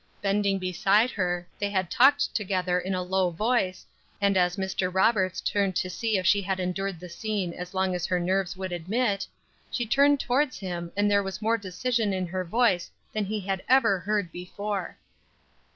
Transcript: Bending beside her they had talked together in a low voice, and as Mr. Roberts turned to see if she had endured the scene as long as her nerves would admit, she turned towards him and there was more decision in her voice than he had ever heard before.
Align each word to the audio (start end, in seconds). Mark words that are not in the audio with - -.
Bending 0.19 0.57
beside 0.57 1.11
her 1.11 1.47
they 1.59 1.69
had 1.69 1.91
talked 1.91 2.33
together 2.33 2.79
in 2.79 2.95
a 2.95 3.03
low 3.03 3.29
voice, 3.29 3.85
and 4.19 4.35
as 4.35 4.55
Mr. 4.55 4.91
Roberts 4.91 5.39
turned 5.39 5.75
to 5.75 5.91
see 5.91 6.17
if 6.17 6.25
she 6.25 6.41
had 6.41 6.59
endured 6.59 6.99
the 6.99 7.07
scene 7.07 7.53
as 7.53 7.75
long 7.75 7.93
as 7.93 8.07
her 8.07 8.19
nerves 8.19 8.57
would 8.57 8.71
admit, 8.71 9.27
she 9.69 9.85
turned 9.85 10.19
towards 10.19 10.57
him 10.57 10.91
and 10.97 11.11
there 11.11 11.21
was 11.21 11.39
more 11.39 11.55
decision 11.55 12.13
in 12.13 12.25
her 12.25 12.43
voice 12.43 12.89
than 13.13 13.25
he 13.25 13.41
had 13.41 13.61
ever 13.69 13.99
heard 13.99 14.31
before. 14.31 14.97